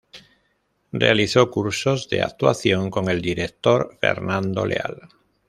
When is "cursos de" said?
1.51-2.23